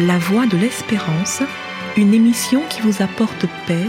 [0.00, 1.42] La Voix de l'Espérance,
[1.98, 3.84] une émission qui vous apporte paix,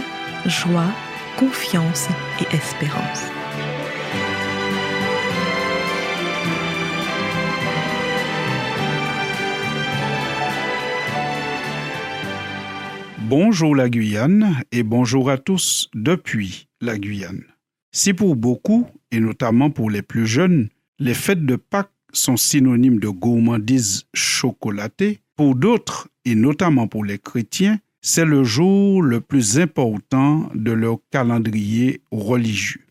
[0.46, 0.94] joie,
[1.38, 2.10] confiance
[2.42, 3.24] et espérance.
[13.20, 17.46] Bonjour la Guyane et bonjour à tous depuis la Guyane.
[17.94, 20.68] Si pour beaucoup, et notamment pour les plus jeunes,
[21.00, 27.20] les fêtes de Pâques sont synonymes de gourmandise chocolatée, pour d'autres, et notamment pour les
[27.20, 32.86] chrétiens, c'est le jour le plus important de leur calendrier religieux.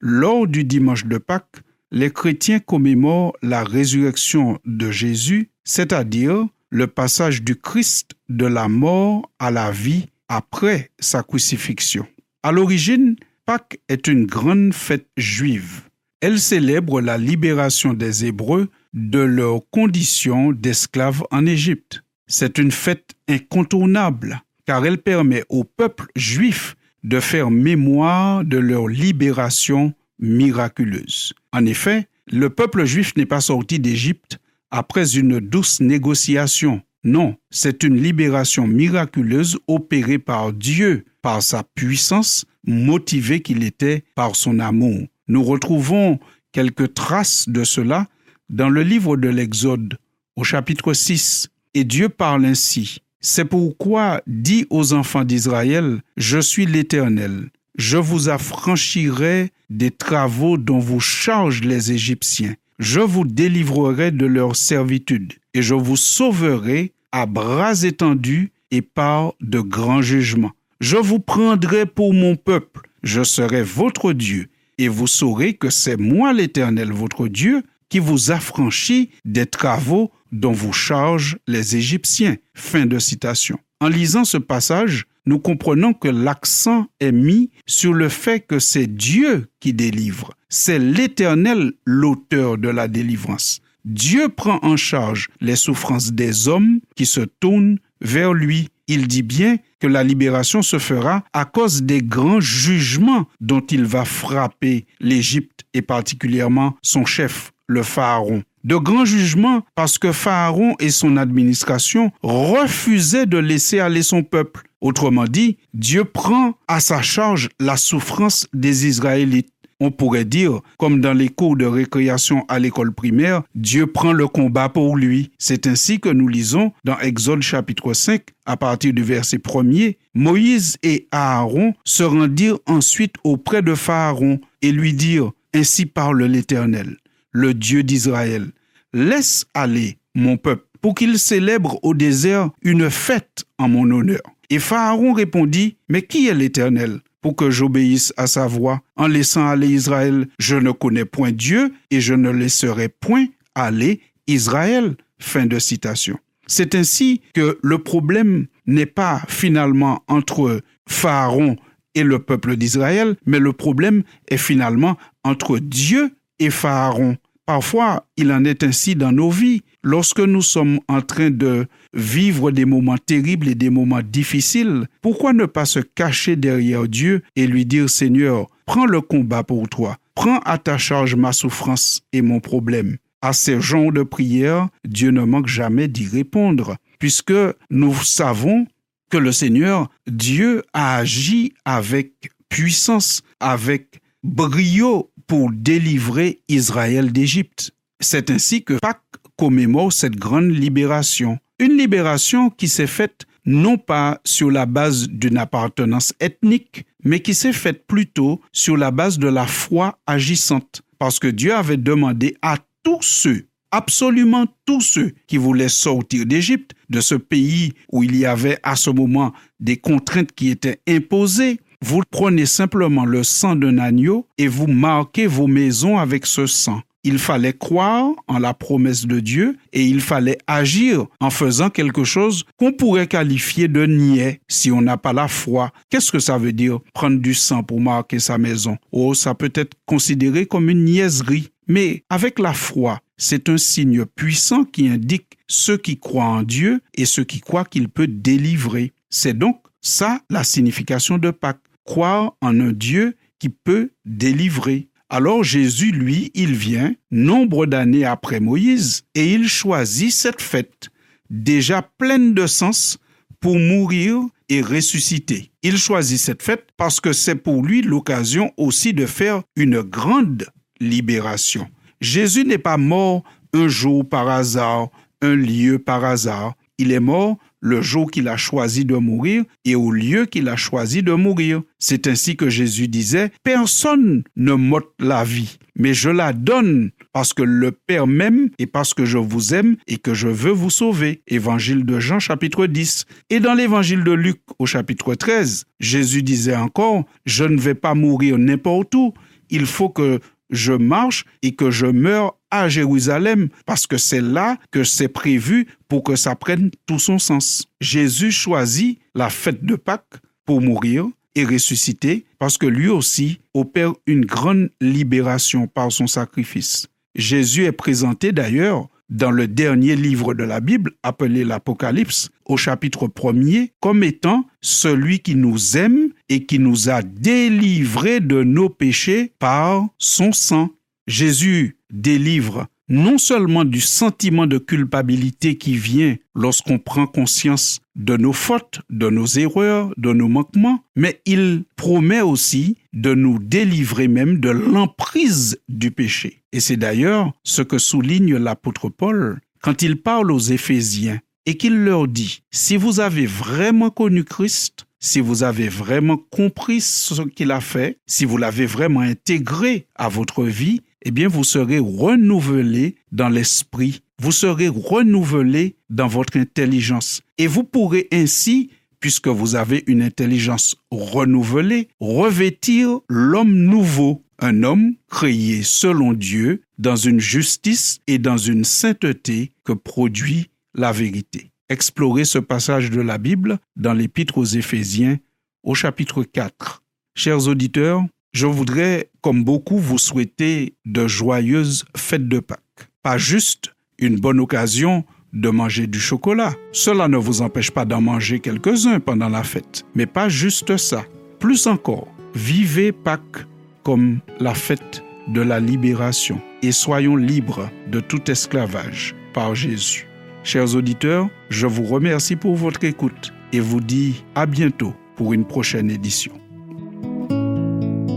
[0.00, 7.42] Lors du dimanche de Pâques, les chrétiens commémorent la résurrection de Jésus, c'est-à-dire le passage
[7.42, 12.06] du Christ de la mort à la vie après sa crucifixion.
[12.42, 15.82] À l'origine, Pâques est une grande fête juive.
[16.20, 22.02] Elle célèbre la libération des Hébreux de leur condition d'esclaves en Égypte.
[22.26, 28.88] C'est une fête incontournable car elle permet au peuple juif de faire mémoire de leur
[28.88, 31.34] libération miraculeuse.
[31.52, 34.38] En effet, le peuple juif n'est pas sorti d'Égypte
[34.70, 36.82] après une douce négociation.
[37.04, 44.34] Non, c'est une libération miraculeuse opérée par Dieu, par sa puissance, motivé qu'il était par
[44.34, 45.06] son amour.
[45.28, 46.18] Nous retrouvons
[46.50, 48.08] quelques traces de cela
[48.48, 49.98] dans le livre de l'Exode,
[50.36, 51.48] au chapitre 6.
[51.74, 52.98] Et Dieu parle ainsi.
[53.20, 60.78] C'est pourquoi dit aux enfants d'Israël, Je suis l'Éternel, je vous affranchirai des travaux dont
[60.78, 62.54] vous chargent les Égyptiens.
[62.78, 69.32] Je vous délivrerai de leur servitude, et je vous sauverai à bras étendus et par
[69.40, 70.52] de grands jugements.
[70.80, 75.96] Je vous prendrai pour mon peuple, je serai votre Dieu, et vous saurez que c'est
[75.96, 82.36] moi l'Éternel votre Dieu qui vous affranchit des travaux dont vous chargent les Égyptiens.
[82.54, 83.58] Fin de citation.
[83.80, 88.86] En lisant ce passage, nous comprenons que l'accent est mis sur le fait que c'est
[88.86, 90.32] Dieu qui délivre.
[90.48, 93.60] C'est l'Éternel l'auteur de la délivrance.
[93.84, 98.68] Dieu prend en charge les souffrances des hommes qui se tournent vers lui.
[98.88, 103.84] Il dit bien que la libération se fera à cause des grands jugements dont il
[103.84, 108.42] va frapper l'Égypte et particulièrement son chef, le Pharaon.
[108.64, 114.62] De grands jugements parce que Pharaon et son administration refusaient de laisser aller son peuple.
[114.80, 119.50] Autrement dit, Dieu prend à sa charge la souffrance des Israélites.
[119.78, 124.26] On pourrait dire, comme dans les cours de récréation à l'école primaire, Dieu prend le
[124.26, 125.30] combat pour lui.
[125.38, 130.78] C'est ainsi que nous lisons dans Exode chapitre 5, à partir du verset 1er, Moïse
[130.82, 136.96] et Aaron se rendirent ensuite auprès de Pharaon et lui dirent, Ainsi parle l'Éternel,
[137.36, 138.50] le Dieu d'Israël,
[138.94, 144.22] laisse aller mon peuple pour qu'il célèbre au désert une fête en mon honneur.
[144.48, 149.46] Et Pharaon répondit, Mais qui est l'Éternel pour que j'obéisse à sa voix en laissant
[149.46, 150.28] aller Israël?
[150.38, 154.96] Je ne connais point Dieu et je ne laisserai point aller Israël.
[155.18, 156.18] Fin de citation.
[156.46, 161.56] C'est ainsi que le problème n'est pas finalement entre Pharaon
[161.94, 167.16] et le peuple d'Israël, mais le problème est finalement entre Dieu et Pharaon.
[167.46, 169.62] Parfois, il en est ainsi dans nos vies.
[169.84, 175.32] Lorsque nous sommes en train de vivre des moments terribles et des moments difficiles, pourquoi
[175.32, 179.96] ne pas se cacher derrière Dieu et lui dire Seigneur, prends le combat pour toi,
[180.16, 182.96] prends à ta charge ma souffrance et mon problème.
[183.22, 187.32] À ces genres de prière, Dieu ne manque jamais d'y répondre, puisque
[187.70, 188.66] nous savons
[189.08, 192.12] que le Seigneur, Dieu, a agi avec
[192.48, 197.72] puissance, avec brio pour délivrer Israël d'Égypte.
[198.00, 199.02] C'est ainsi que Pâques
[199.36, 201.38] commémore cette grande libération.
[201.58, 207.32] Une libération qui s'est faite non pas sur la base d'une appartenance ethnique, mais qui
[207.32, 210.82] s'est faite plutôt sur la base de la foi agissante.
[210.98, 216.72] Parce que Dieu avait demandé à tous ceux, absolument tous ceux qui voulaient sortir d'Égypte,
[216.90, 221.60] de ce pays où il y avait à ce moment des contraintes qui étaient imposées,
[221.82, 226.80] vous prenez simplement le sang d'un agneau et vous marquez vos maisons avec ce sang
[227.06, 232.02] il fallait croire en la promesse de Dieu et il fallait agir en faisant quelque
[232.02, 235.70] chose qu'on pourrait qualifier de niais si on n'a pas la foi.
[235.88, 238.76] Qu'est-ce que ça veut dire prendre du sang pour marquer sa maison?
[238.90, 241.50] Oh, ça peut être considéré comme une niaiserie.
[241.68, 246.80] Mais avec la foi, c'est un signe puissant qui indique ceux qui croient en Dieu
[246.96, 248.92] et ceux qui croient qu'il peut délivrer.
[249.10, 251.60] C'est donc ça la signification de Pâques.
[251.86, 254.88] Croire en un Dieu qui peut délivrer.
[255.08, 260.88] Alors Jésus, lui, il vient, nombre d'années après Moïse, et il choisit cette fête,
[261.30, 262.98] déjà pleine de sens
[263.40, 265.52] pour mourir et ressusciter.
[265.62, 270.46] Il choisit cette fête parce que c'est pour lui l'occasion aussi de faire une grande
[270.80, 271.68] libération.
[272.00, 274.88] Jésus n'est pas mort un jour par hasard,
[275.22, 276.54] un lieu par hasard.
[276.78, 280.56] Il est mort le jour qu'il a choisi de mourir et au lieu qu'il a
[280.56, 281.62] choisi de mourir.
[281.78, 287.32] C'est ainsi que Jésus disait, Personne ne m'ôte la vie, mais je la donne parce
[287.32, 290.70] que le Père m'aime et parce que je vous aime et que je veux vous
[290.70, 291.22] sauver.
[291.26, 293.06] Évangile de Jean chapitre 10.
[293.30, 297.94] Et dans l'évangile de Luc au chapitre 13, Jésus disait encore, Je ne vais pas
[297.94, 299.12] mourir n'importe où,
[299.50, 300.20] il faut que
[300.50, 305.66] je marche et que je meure à Jérusalem, parce que c'est là que c'est prévu
[305.88, 307.66] pour que ça prenne tout son sens.
[307.80, 313.92] Jésus choisit la fête de Pâques pour mourir et ressusciter, parce que lui aussi opère
[314.06, 316.86] une grande libération par son sacrifice.
[317.14, 323.06] Jésus est présenté d'ailleurs dans le dernier livre de la Bible, appelé l'Apocalypse, au chapitre
[323.06, 329.32] 1er, comme étant celui qui nous aime et qui nous a délivrés de nos péchés
[329.38, 330.70] par son sang.
[331.06, 338.32] Jésus délivre non seulement du sentiment de culpabilité qui vient lorsqu'on prend conscience de nos
[338.32, 344.38] fautes, de nos erreurs, de nos manquements, mais il promet aussi de nous délivrer même
[344.38, 346.42] de l'emprise du péché.
[346.52, 351.76] Et c'est d'ailleurs ce que souligne l'apôtre Paul quand il parle aux Éphésiens et qu'il
[351.84, 357.52] leur dit, si vous avez vraiment connu Christ, si vous avez vraiment compris ce qu'il
[357.52, 362.96] a fait, si vous l'avez vraiment intégré à votre vie, eh bien vous serez renouvelé
[363.12, 367.20] dans l'esprit, vous serez renouvelé dans votre intelligence.
[367.38, 374.94] Et vous pourrez ainsi, puisque vous avez une intelligence renouvelée, revêtir l'homme nouveau, un homme
[375.08, 381.52] créé selon Dieu dans une justice et dans une sainteté que produit la vérité.
[381.68, 385.18] Explorez ce passage de la Bible dans l'Épître aux Éphésiens
[385.64, 386.84] au chapitre 4.
[387.16, 392.60] Chers auditeurs, je voudrais, comme beaucoup, vous souhaiter de joyeuses fêtes de Pâques.
[393.02, 396.54] Pas juste une bonne occasion de manger du chocolat.
[396.70, 399.84] Cela ne vous empêche pas d'en manger quelques-uns pendant la fête.
[399.96, 401.04] Mais pas juste ça.
[401.40, 403.44] Plus encore, vivez Pâques
[403.82, 410.06] comme la fête de la libération et soyons libres de tout esclavage par Jésus.
[410.46, 415.44] Chers auditeurs, je vous remercie pour votre écoute et vous dis à bientôt pour une
[415.44, 416.34] prochaine édition.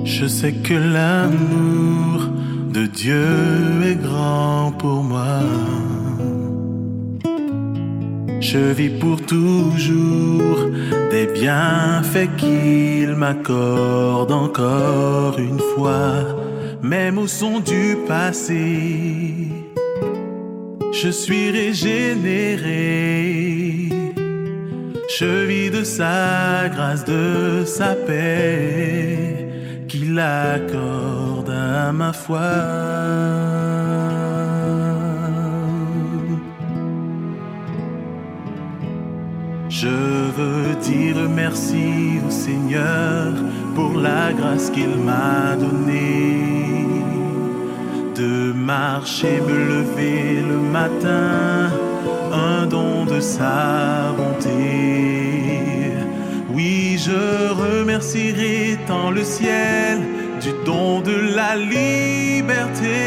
[0.06, 2.30] Je sais que l'amour
[2.72, 3.26] de Dieu
[3.84, 5.40] est grand pour moi.
[8.40, 10.70] Je vis pour toujours
[11.10, 16.14] des bienfaits qu'il m'accorde encore une fois,
[16.84, 19.48] même au son du passé.
[21.02, 22.78] Je suis régénéré.
[25.18, 29.48] Je vis de sa grâce, de sa paix
[29.88, 32.52] qu'il accorde à ma foi.
[39.70, 39.88] Je
[40.38, 43.34] veux dire merci au Seigneur
[43.74, 46.59] pour la grâce qu'il m'a donnée
[48.80, 51.72] marcher, me lever le matin,
[52.50, 55.70] un don de sa bonté
[56.60, 57.22] oui, je
[57.64, 59.98] remercierai tant le ciel
[60.44, 62.98] du don de la liberté.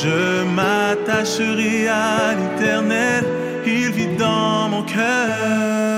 [0.00, 0.18] Je
[0.56, 3.22] m'attacherai à l'éternel,
[3.64, 5.97] il vit dans mon cœur.